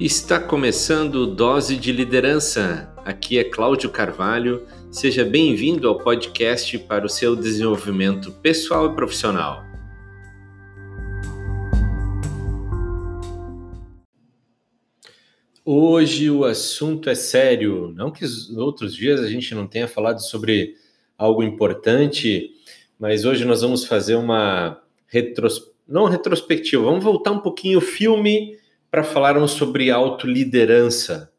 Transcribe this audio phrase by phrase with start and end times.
[0.00, 2.90] Está começando Dose de Liderança.
[3.04, 4.66] Aqui é Cláudio Carvalho.
[4.90, 9.62] Seja bem-vindo ao podcast para o seu desenvolvimento pessoal e profissional.
[15.62, 17.92] Hoje o assunto é sério.
[17.94, 20.76] Não que os outros dias a gente não tenha falado sobre
[21.18, 22.50] algo importante,
[22.98, 25.70] mas hoje nós vamos fazer uma retros...
[25.86, 28.58] não retrospectiva, vamos voltar um pouquinho o filme
[28.90, 31.32] para falarmos sobre autoliderança.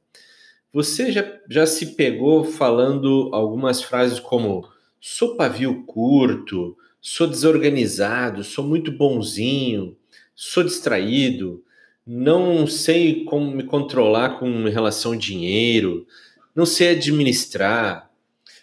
[0.73, 4.67] Você já, já se pegou falando algumas frases como
[4.99, 9.97] sou pavio curto, sou desorganizado, sou muito bonzinho,
[10.33, 11.63] sou distraído,
[12.07, 16.07] não sei como me controlar com relação ao dinheiro,
[16.55, 18.09] não sei administrar,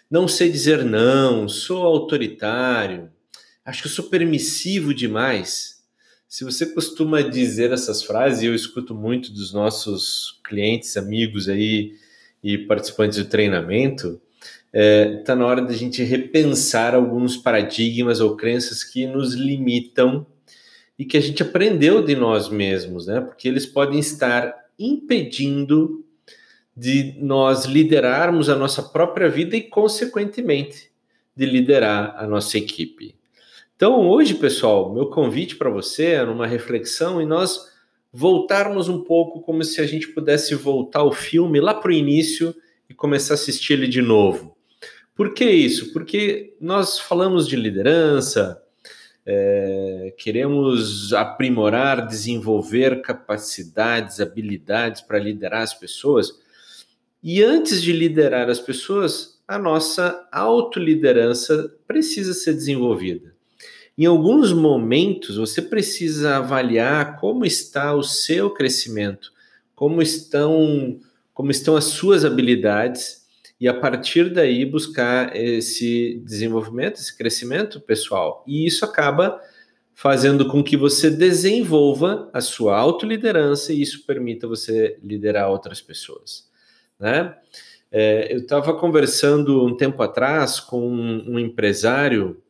[0.09, 3.11] não sei dizer não, sou autoritário,
[3.63, 5.78] acho que sou permissivo demais.
[6.29, 11.93] Se você costuma dizer essas frases, e eu escuto muito dos nossos clientes, amigos aí
[12.43, 14.21] e participantes do treinamento,
[14.67, 20.23] está é, tá na hora da gente repensar alguns paradigmas ou crenças que nos limitam
[20.99, 23.21] e que a gente aprendeu de nós mesmos, né?
[23.21, 26.05] Porque eles podem estar impedindo
[26.77, 30.91] de nós liderarmos a nossa própria vida e, consequentemente,
[31.35, 33.18] de liderar a nossa equipe.
[33.79, 37.71] Então, hoje, pessoal, meu convite para você é numa reflexão e nós
[38.11, 42.53] voltarmos um pouco como se a gente pudesse voltar o filme lá para o início
[42.89, 44.53] e começar a assistir ele de novo.
[45.15, 45.93] Por que isso?
[45.93, 48.61] Porque nós falamos de liderança,
[49.25, 56.37] é, queremos aprimorar, desenvolver capacidades, habilidades para liderar as pessoas.
[57.23, 63.38] E antes de liderar as pessoas, a nossa autoliderança precisa ser desenvolvida.
[63.99, 69.33] Em alguns momentos, você precisa avaliar como está o seu crescimento,
[69.75, 71.01] como estão,
[71.33, 73.27] como estão as suas habilidades
[73.59, 78.41] e a partir daí buscar esse desenvolvimento, esse crescimento pessoal.
[78.47, 79.37] E isso acaba
[79.93, 86.49] fazendo com que você desenvolva a sua autoliderança e isso permita você liderar outras pessoas,
[86.97, 87.35] né?
[87.91, 92.41] É, eu estava conversando um tempo atrás com um empresário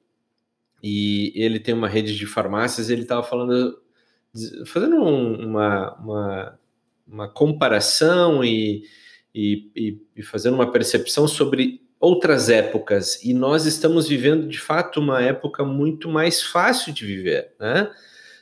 [0.81, 3.79] e ele tem uma rede de farmácias, ele estava falando,
[4.66, 6.59] fazendo uma, uma,
[7.07, 8.84] uma comparação e,
[9.34, 15.22] e, e, fazendo uma percepção sobre outras épocas, e nós estamos vivendo de fato uma
[15.22, 17.91] época muito mais fácil de viver, né?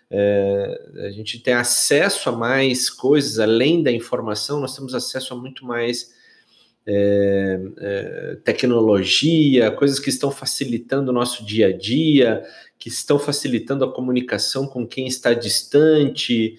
[0.10, 5.38] É, a gente tem acesso a mais coisas além da informação, nós temos acesso a
[5.38, 6.16] muito mais
[6.90, 12.44] é, é, tecnologia, coisas que estão facilitando o nosso dia a dia,
[12.80, 16.58] que estão facilitando a comunicação com quem está distante,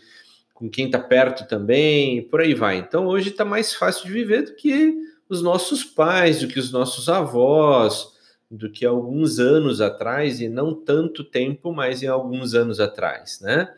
[0.53, 2.77] com quem está perto também, por aí vai.
[2.77, 4.95] Então hoje está mais fácil de viver do que
[5.31, 8.09] os nossos pais, do que os nossos avós,
[8.51, 13.73] do que alguns anos atrás, e não tanto tempo, mas em alguns anos atrás, né?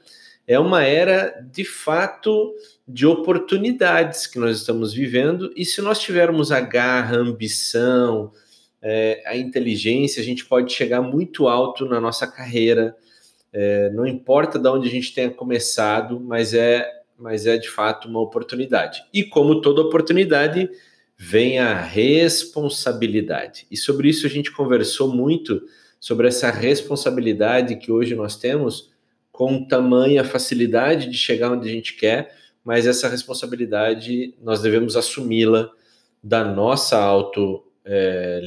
[0.51, 2.53] é uma era de fato
[2.93, 8.33] de oportunidades que nós estamos vivendo, e se nós tivermos a garra, a ambição,
[8.83, 12.97] é, a inteligência, a gente pode chegar muito alto na nossa carreira.
[13.53, 18.09] É, não importa de onde a gente tenha começado, mas é, mas é de fato
[18.09, 19.03] uma oportunidade.
[19.13, 20.69] E como toda oportunidade,
[21.17, 23.67] vem a responsabilidade.
[23.71, 25.63] E sobre isso a gente conversou muito
[26.01, 28.91] sobre essa responsabilidade que hoje nós temos
[29.31, 32.35] com tamanha facilidade de chegar onde a gente quer,
[32.65, 35.71] mas essa responsabilidade nós devemos assumi-la
[36.23, 38.41] da nossa auto é,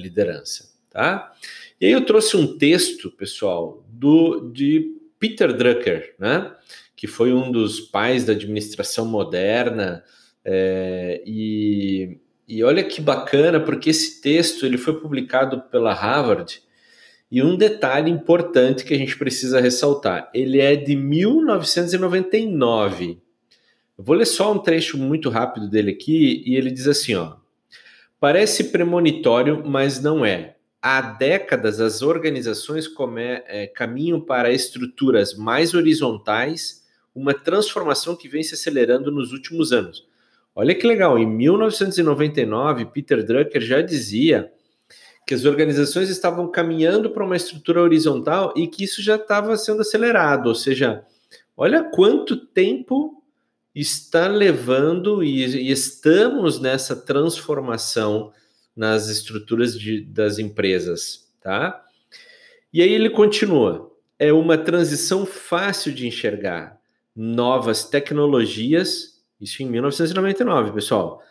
[0.90, 1.34] tá?
[1.82, 6.52] E aí eu trouxe um texto, pessoal, do de Peter Drucker, né?
[6.96, 10.04] Que foi um dos pais da administração moderna
[10.46, 16.62] é, e, e olha que bacana porque esse texto ele foi publicado pela Harvard
[17.32, 23.18] e um detalhe importante que a gente precisa ressaltar: ele é de 1999.
[23.98, 27.36] Vou ler só um trecho muito rápido dele aqui e ele diz assim: ó.
[28.20, 30.56] Parece premonitório, mas não é.
[30.82, 32.90] Há décadas as organizações
[33.48, 40.08] é, caminham para estruturas mais horizontais, uma transformação que vem se acelerando nos últimos anos.
[40.56, 44.52] Olha que legal, em 1999, Peter Drucker já dizia
[45.26, 49.82] que as organizações estavam caminhando para uma estrutura horizontal e que isso já estava sendo
[49.82, 51.04] acelerado, ou seja,
[51.56, 53.23] olha quanto tempo
[53.76, 58.32] está levando e, e estamos nessa transformação
[58.76, 61.84] nas estruturas de, das empresas, tá?
[62.72, 66.80] E aí ele continua: é uma transição fácil de enxergar,
[67.16, 71.22] novas tecnologias Isso em 1999, pessoal.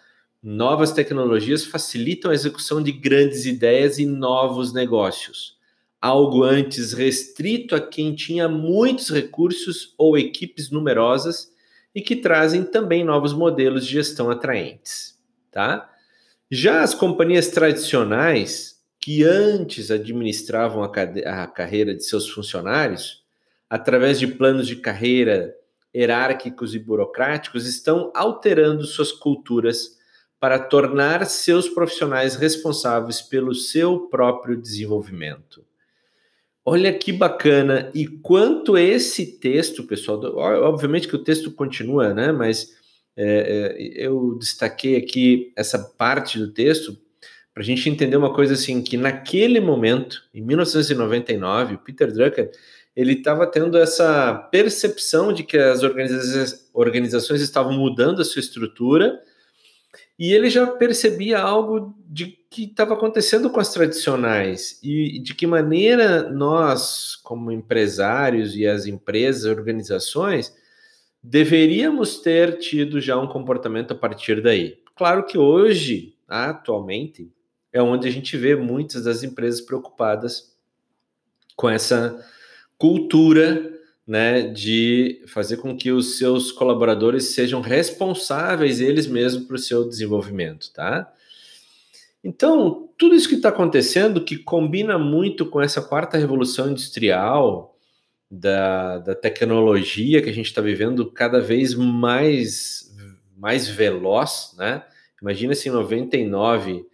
[0.43, 5.57] Novas tecnologias facilitam a execução de grandes ideias e novos negócios.
[6.01, 11.52] Algo antes restrito a quem tinha muitos recursos ou equipes numerosas
[11.95, 15.19] e que trazem também novos modelos de gestão atraentes,
[15.51, 15.91] tá?
[16.51, 23.25] Já as companhias tradicionais, que antes administravam a, a carreira de seus funcionários,
[23.69, 25.55] através de planos de carreira
[25.95, 29.99] hierárquicos e burocráticos, estão alterando suas culturas
[30.39, 35.65] para tornar seus profissionais responsáveis pelo seu próprio desenvolvimento.
[36.65, 37.91] Olha que bacana!
[37.93, 42.31] E quanto esse texto, pessoal, obviamente que o texto continua, né?
[42.31, 42.71] Mas
[43.17, 46.97] é, é, eu destaquei aqui essa parte do texto
[47.53, 52.51] para a gente entender uma coisa assim, que naquele momento, em 1999, o Peter Drucker,
[52.95, 59.21] ele estava tendo essa percepção de que as organiza organizações estavam mudando a sua estrutura
[60.19, 65.47] e ele já percebia algo de que estava acontecendo com as tradicionais e de que
[65.47, 70.55] maneira nós, como empresários e as empresas, organizações,
[71.23, 74.79] deveríamos ter tido já um comportamento a partir daí.
[74.95, 77.33] Claro que hoje, atualmente,
[77.73, 80.55] é onde a gente vê muitas das empresas preocupadas
[81.57, 82.23] com essa
[82.77, 83.73] cultura
[84.07, 89.89] né, de fazer com que os seus colaboradores sejam responsáveis eles mesmos para o seu
[89.89, 91.13] desenvolvimento, tá?
[92.25, 97.73] Então, tudo isso que está acontecendo, que combina muito com essa quarta revolução industrial,
[98.35, 102.91] da, da tecnologia que a gente está vivendo cada vez mais,
[103.37, 104.83] mais veloz, né?
[105.21, 106.87] Imagina se em 99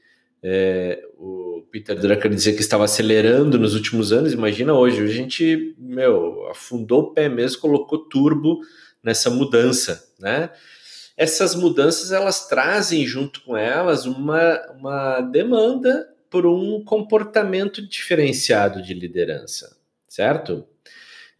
[0.43, 5.75] é, o Peter Drucker dizia que estava acelerando nos últimos anos, imagina hoje, a gente,
[5.79, 8.61] meu, afundou o pé mesmo, colocou turbo
[9.02, 10.50] nessa mudança, né?
[11.17, 18.94] Essas mudanças, elas trazem junto com elas uma, uma demanda por um comportamento diferenciado de
[18.94, 19.76] liderança,
[20.06, 20.64] certo?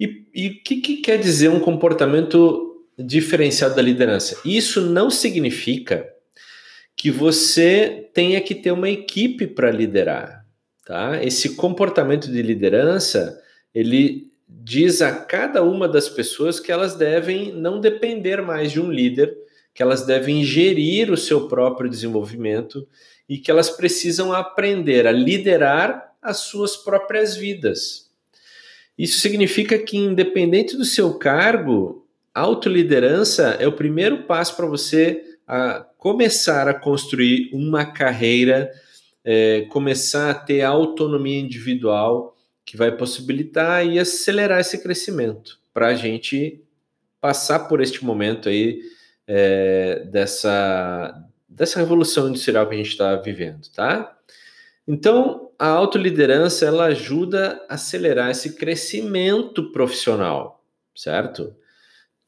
[0.01, 4.41] E o que, que quer dizer um comportamento diferenciado da liderança?
[4.45, 6.09] Isso não significa
[6.99, 10.45] que você tenha que ter uma equipe para liderar,
[10.85, 11.23] tá?
[11.23, 13.41] Esse comportamento de liderança,
[13.73, 18.91] ele diz a cada uma das pessoas que elas devem não depender mais de um
[18.91, 19.33] líder,
[19.73, 22.85] que elas devem gerir o seu próprio desenvolvimento
[23.29, 28.11] e que elas precisam aprender a liderar as suas próprias vidas.
[28.99, 32.05] Isso significa que, independente do seu cargo,
[32.35, 38.71] autoliderança é o primeiro passo para você a começar a construir uma carreira,
[39.25, 45.95] é, começar a ter autonomia individual que vai possibilitar e acelerar esse crescimento para a
[45.95, 46.63] gente
[47.21, 48.81] passar por este momento aí
[49.27, 51.15] é, dessa,
[51.49, 54.17] dessa revolução industrial que a gente está vivendo, tá?
[54.87, 61.55] Então, a autoliderança ela ajuda a acelerar esse crescimento profissional, certo?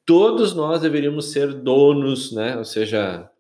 [0.05, 2.57] Todos nós deveríamos ser donos, né?
[2.57, 3.31] Ou seja,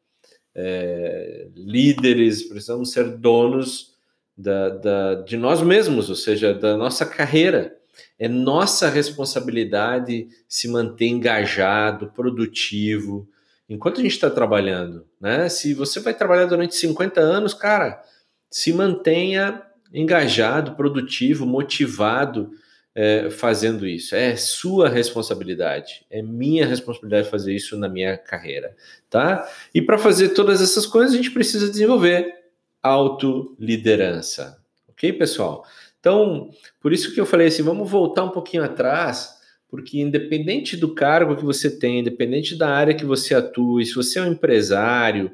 [0.55, 3.94] é, líderes, precisamos ser donos
[4.37, 7.76] da, da, de nós mesmos, ou seja, da nossa carreira.
[8.19, 13.28] É nossa responsabilidade se manter engajado, produtivo,
[13.69, 15.49] enquanto a gente está trabalhando, né?
[15.49, 18.02] Se você vai trabalhar durante 50 anos, cara,
[18.50, 22.50] se mantenha engajado, produtivo, motivado
[22.94, 24.14] é, fazendo isso.
[24.14, 28.75] É sua responsabilidade, é minha responsabilidade fazer isso na minha carreira,
[29.09, 29.49] tá?
[29.75, 32.35] E para fazer todas essas coisas a gente precisa desenvolver
[32.82, 35.64] autoliderança, ok, pessoal?
[35.99, 40.94] Então, por isso que eu falei assim, vamos voltar um pouquinho atrás, porque independente do
[40.94, 45.30] cargo que você tem, independente da área que você atua, se você é um empresário,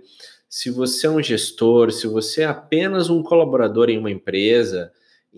[0.49, 4.93] se você é um gestor, se você é apenas um colaborador em uma empresa,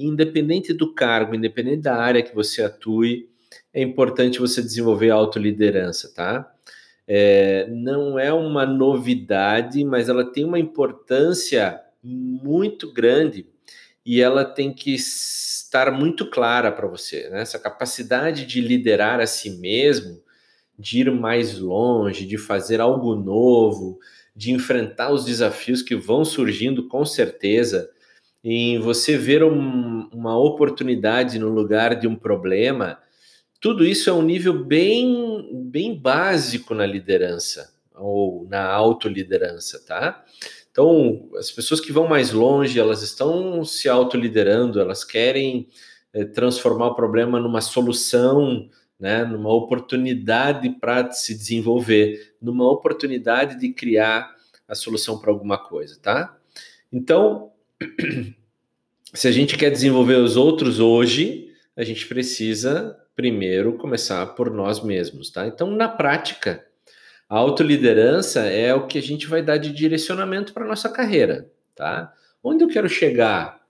[0.06, 3.28] independente do cargo, independente da área que você atue,
[3.74, 6.50] é importante você desenvolver autoliderança, tá?
[7.06, 13.46] É, não é uma novidade, mas ela tem uma importância muito grande
[14.04, 17.28] e ela tem que estar muito clara para você.
[17.30, 17.40] Né?
[17.40, 20.22] Essa capacidade de liderar a si mesmo,
[20.78, 23.98] de ir mais longe, de fazer algo novo,
[24.36, 27.90] de enfrentar os desafios que vão surgindo com certeza,
[28.42, 32.98] em você ver um, uma oportunidade no lugar de um problema,
[33.60, 40.24] tudo isso é um nível bem, bem básico na liderança ou na autoliderança, tá?
[40.70, 45.68] Então, as pessoas que vão mais longe, elas estão se autoliderando, elas querem
[46.12, 49.24] é, transformar o problema numa solução né?
[49.24, 54.34] Numa oportunidade para se desenvolver, numa oportunidade de criar
[54.66, 56.36] a solução para alguma coisa, tá?
[56.92, 57.52] Então,
[59.14, 64.82] se a gente quer desenvolver os outros hoje, a gente precisa primeiro começar por nós
[64.82, 65.46] mesmos, tá?
[65.46, 66.64] Então, na prática,
[67.28, 72.12] a autoliderança é o que a gente vai dar de direcionamento para nossa carreira, tá?
[72.42, 73.60] Onde eu quero chegar?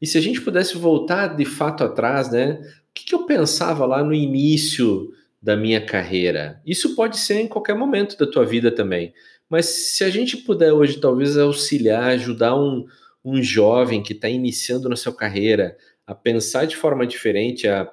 [0.00, 2.60] E se a gente pudesse voltar de fato atrás, né?
[2.90, 6.60] O que, que eu pensava lá no início da minha carreira?
[6.66, 9.14] Isso pode ser em qualquer momento da tua vida também.
[9.48, 12.84] Mas se a gente puder hoje talvez auxiliar, ajudar um,
[13.24, 17.90] um jovem que está iniciando na sua carreira a pensar de forma diferente, a,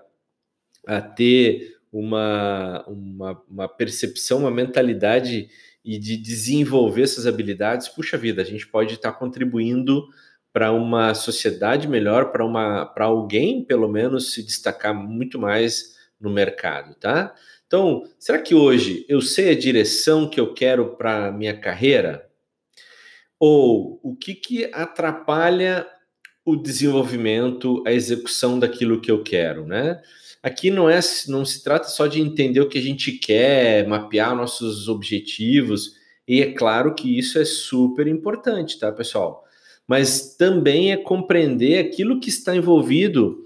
[0.88, 5.50] a ter uma, uma, uma percepção, uma mentalidade
[5.84, 10.08] e de desenvolver essas habilidades, puxa vida, a gente pode estar tá contribuindo
[10.52, 16.30] para uma sociedade melhor, para uma para alguém pelo menos se destacar muito mais no
[16.30, 17.36] mercado, tá?
[17.68, 22.25] Então, será que hoje eu sei a direção que eu quero para minha carreira?
[23.40, 25.86] Ou o que, que atrapalha
[26.46, 30.02] o desenvolvimento, a execução daquilo que eu quero, né?
[30.44, 34.36] Aqui não é, não se trata só de entender o que a gente quer, mapear
[34.36, 35.96] nossos objetivos,
[36.28, 39.44] e é claro que isso é super importante, tá, pessoal?
[39.88, 43.44] Mas também é compreender aquilo que está envolvido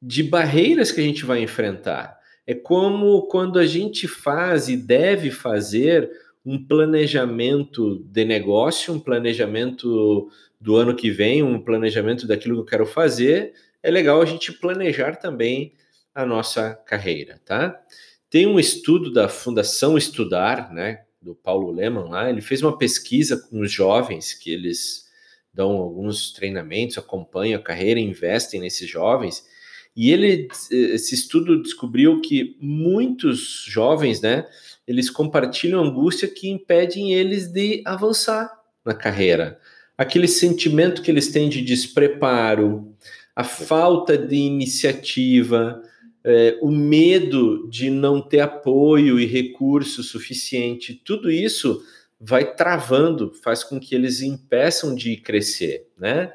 [0.00, 2.18] de barreiras que a gente vai enfrentar.
[2.46, 6.10] É como quando a gente faz e deve fazer
[6.44, 10.30] um planejamento de negócio, um planejamento
[10.60, 14.52] do ano que vem, um planejamento daquilo que eu quero fazer, é legal a gente
[14.52, 15.74] planejar também
[16.14, 17.80] a nossa carreira, tá?
[18.28, 23.36] Tem um estudo da Fundação Estudar, né, do Paulo Leman lá, ele fez uma pesquisa
[23.36, 25.10] com os jovens que eles
[25.54, 29.46] dão alguns treinamentos, acompanham a carreira, investem nesses jovens,
[29.94, 34.46] e ele, esse estudo descobriu que muitos jovens, né,
[34.86, 38.50] eles compartilham angústia que impedem eles de avançar
[38.84, 39.58] na carreira.
[39.96, 42.94] Aquele sentimento que eles têm de despreparo,
[43.36, 45.82] a falta de iniciativa,
[46.24, 51.82] é, o medo de não ter apoio e recurso suficiente, tudo isso
[52.20, 56.32] vai travando, faz com que eles impeçam de crescer, né?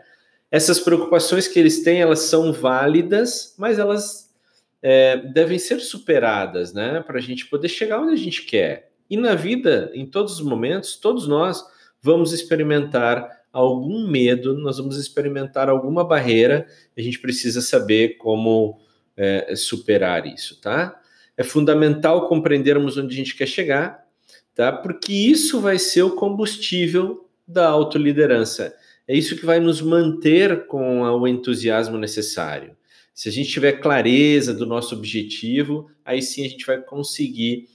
[0.50, 4.34] Essas preocupações que eles têm, elas são válidas, mas elas
[4.82, 7.02] é, devem ser superadas, né?
[7.02, 8.92] Para a gente poder chegar onde a gente quer.
[9.10, 11.64] E na vida, em todos os momentos, todos nós
[12.02, 18.80] vamos experimentar algum medo, nós vamos experimentar alguma barreira, a gente precisa saber como
[19.16, 21.02] é, superar isso, tá?
[21.36, 24.06] É fundamental compreendermos onde a gente quer chegar,
[24.54, 24.72] tá?
[24.72, 28.76] Porque isso vai ser o combustível da autoliderança.
[29.08, 32.76] É isso que vai nos manter com o entusiasmo necessário.
[33.14, 37.68] Se a gente tiver clareza do nosso objetivo, aí sim a gente vai conseguir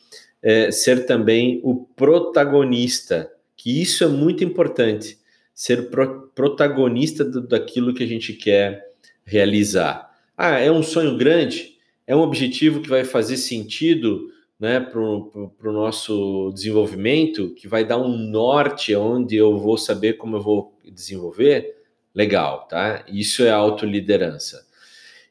[0.42, 5.18] é, ser também o protagonista, que isso é muito importante,
[5.54, 8.84] ser pro, protagonista do, daquilo que a gente quer
[9.24, 10.10] realizar.
[10.36, 11.76] Ah, é um sonho grande?
[12.06, 14.28] É um objetivo que vai fazer sentido
[14.62, 20.36] né, para o nosso desenvolvimento, que vai dar um norte onde eu vou saber como
[20.36, 21.82] eu vou desenvolver,
[22.14, 23.04] legal, tá?
[23.08, 24.64] Isso é autoliderança.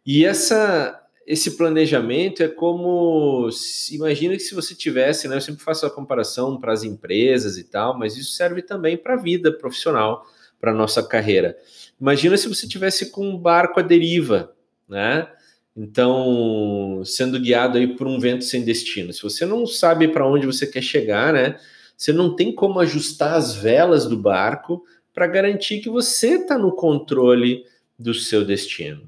[0.05, 3.47] E essa esse planejamento é como
[3.91, 7.63] imagina que se você tivesse, né, eu sempre faço a comparação para as empresas e
[7.63, 10.25] tal, mas isso serve também para a vida profissional,
[10.59, 11.55] para a nossa carreira.
[12.01, 14.53] Imagina se você tivesse com um barco à deriva,
[14.89, 15.29] né?
[15.75, 19.13] Então, sendo guiado aí por um vento sem destino.
[19.13, 21.57] Se você não sabe para onde você quer chegar, né?
[21.95, 26.73] Você não tem como ajustar as velas do barco para garantir que você está no
[26.73, 27.63] controle
[27.97, 29.07] do seu destino.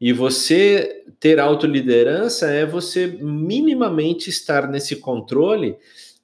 [0.00, 5.76] E você ter autoliderança é você minimamente estar nesse controle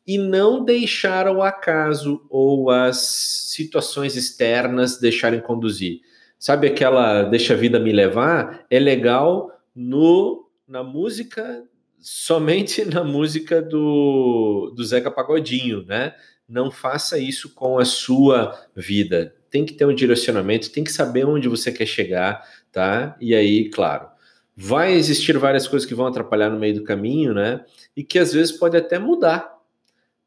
[0.04, 6.00] e não deixar ao acaso ou as situações externas deixarem conduzir.
[6.38, 8.64] Sabe aquela deixa a vida me levar?
[8.68, 11.64] É legal no na música,
[12.00, 16.14] somente na música do, do Zeca Pagodinho, né?
[16.48, 19.34] Não faça isso com a sua vida.
[19.48, 22.42] Tem que ter um direcionamento, tem que saber onde você quer chegar,
[22.72, 23.16] tá?
[23.20, 24.08] E aí, claro,
[24.56, 27.64] vai existir várias coisas que vão atrapalhar no meio do caminho, né?
[27.96, 29.56] E que às vezes pode até mudar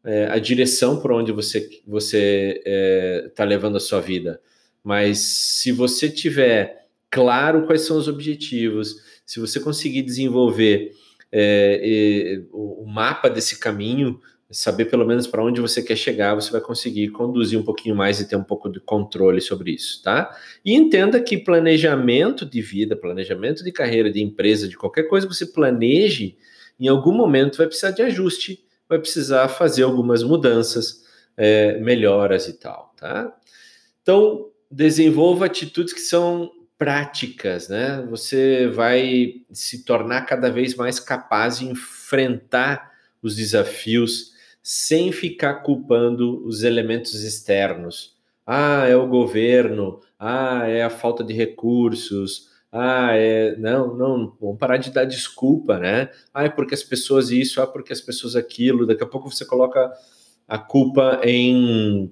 [0.03, 4.41] é, a direção por onde você você está é, tá levando a sua vida.
[4.84, 10.91] Mas se você tiver claro quais são os objetivos, se você conseguir desenvolver
[11.31, 14.19] é, o, o mapa desse caminho,
[14.50, 18.19] saber pelo menos para onde você quer chegar, você vai conseguir conduzir um pouquinho mais
[18.19, 20.38] e ter um pouco de controle sobre isso, tá?
[20.65, 25.33] E entenda que planejamento de vida, planejamento de carreira, de empresa, de qualquer coisa que
[25.33, 26.35] você planeje,
[26.77, 31.05] em algum momento vai precisar de ajuste, vai precisar fazer algumas mudanças,
[31.38, 33.33] é, melhoras e tal, tá?
[34.01, 38.03] Então, desenvolva atitudes que são práticas, né?
[38.09, 44.31] Você vai se tornar cada vez mais capaz de enfrentar os desafios
[44.63, 48.15] sem ficar culpando os elementos externos.
[48.47, 53.55] Ah, é o governo, ah, é a falta de recursos, ah, é.
[53.57, 56.09] Não, não, vamos parar de dar desculpa, né?
[56.33, 58.88] Ah, é porque as pessoas isso, ah, porque as pessoas aquilo.
[58.88, 59.91] Daqui a pouco você coloca
[60.47, 62.11] a culpa em,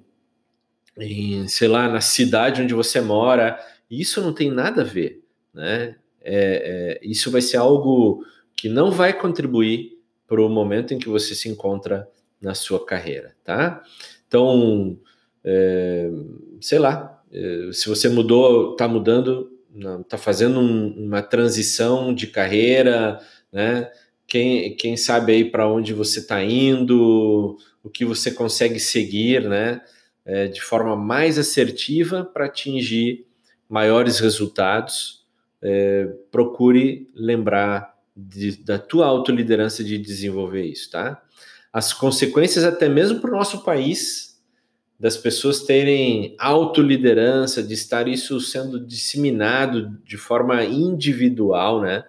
[0.96, 3.58] em sei lá, na cidade onde você mora.
[3.90, 5.96] Isso não tem nada a ver, né?
[6.22, 11.08] É, é, isso vai ser algo que não vai contribuir para o momento em que
[11.08, 12.08] você se encontra
[12.40, 13.82] na sua carreira, tá?
[14.28, 14.98] Então,
[15.42, 16.08] é,
[16.60, 19.50] sei lá, é, se você mudou, está mudando,
[20.02, 23.18] está fazendo um, uma transição de carreira,
[23.52, 23.90] né?
[24.26, 29.80] Quem, quem sabe aí para onde você está indo, o que você consegue seguir, né?
[30.24, 33.26] É, de forma mais assertiva para atingir
[33.70, 35.24] maiores resultados.
[35.62, 41.22] É, procure lembrar de, da tua autoliderança de desenvolver isso, tá?
[41.72, 44.30] As consequências até mesmo para o nosso país
[44.98, 52.04] das pessoas terem autoliderança, de estar isso sendo disseminado de forma individual, né?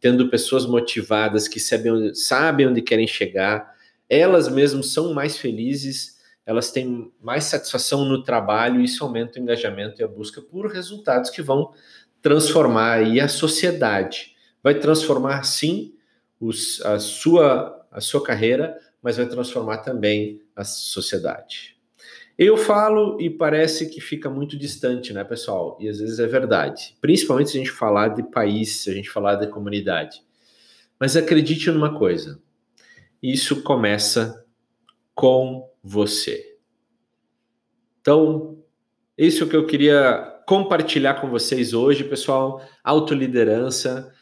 [0.00, 3.76] Tendo pessoas motivadas que sabem sabem onde querem chegar,
[4.08, 6.11] elas mesmas são mais felizes,
[6.44, 10.66] elas têm mais satisfação no trabalho e isso aumenta o engajamento e a busca por
[10.66, 11.72] resultados que vão
[12.20, 14.32] transformar aí a sociedade
[14.62, 15.94] vai transformar sim
[16.40, 21.76] os, a, sua, a sua carreira, mas vai transformar também a sociedade.
[22.38, 25.76] Eu falo e parece que fica muito distante, né, pessoal?
[25.80, 26.96] E às vezes é verdade.
[27.00, 30.22] Principalmente se a gente falar de país, se a gente falar de comunidade.
[30.98, 32.40] Mas acredite numa coisa:
[33.22, 34.44] isso começa
[35.14, 36.56] com você.
[38.00, 38.58] Então,
[39.16, 42.62] isso que eu queria compartilhar com vocês hoje, pessoal.
[42.82, 44.12] Autoliderança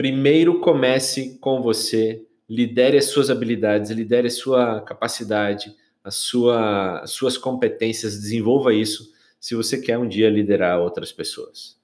[0.00, 7.10] Primeiro comece com você, lidere as suas habilidades, lidere a sua capacidade, a sua, as
[7.10, 11.78] suas competências, desenvolva isso se você quer um dia liderar outras pessoas.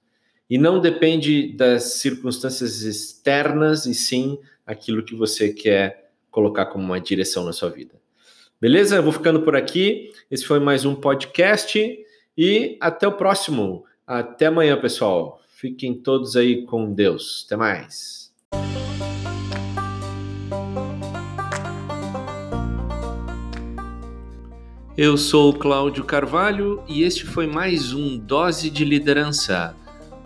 [0.49, 6.99] E não depende das circunstâncias externas, e sim aquilo que você quer colocar como uma
[6.99, 8.01] direção na sua vida.
[8.59, 8.95] Beleza?
[8.95, 10.11] Eu vou ficando por aqui.
[10.31, 11.79] Esse foi mais um podcast
[12.35, 13.85] e até o próximo.
[14.05, 15.39] Até amanhã, pessoal.
[15.47, 17.43] Fiquem todos aí com Deus.
[17.45, 18.33] Até mais.
[24.97, 29.75] Eu sou Cláudio Carvalho e este foi mais um Dose de Liderança,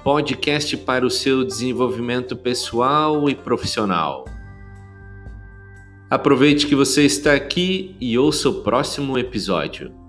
[0.06, 4.24] podcast para o seu desenvolvimento pessoal e profissional.
[6.12, 10.01] Aproveite que você está aqui e ouça o próximo episódio.